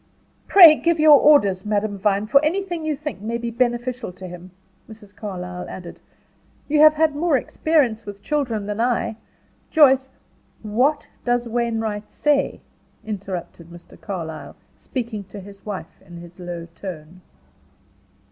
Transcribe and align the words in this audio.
"Pray 0.47 0.73
give 0.73 0.99
your 0.99 1.19
orders, 1.19 1.63
Madame 1.63 1.95
Vine, 1.99 2.25
for 2.25 2.43
anything 2.43 2.83
you 2.83 2.95
think 2.95 3.21
may 3.21 3.37
be 3.37 3.51
beneficial 3.51 4.11
to 4.11 4.25
him," 4.27 4.49
Mrs. 4.89 5.15
Carlyle 5.15 5.69
added. 5.69 5.99
"You 6.67 6.79
have 6.79 6.95
had 6.95 7.15
more 7.15 7.37
experience 7.37 8.03
with 8.03 8.23
children 8.23 8.65
than 8.65 8.79
I. 8.81 9.15
Joyce" 9.69 10.09
"What 10.79 11.07
does 11.23 11.47
Wainwright 11.47 12.09
say?" 12.11 12.61
interrupted 13.05 13.67
Mr. 13.69 13.95
Carlyle, 14.01 14.55
speaking 14.75 15.23
to 15.25 15.39
his 15.39 15.63
wife, 15.67 16.01
in 16.03 16.17
his 16.17 16.39
low 16.39 16.65
tone. 16.75 17.21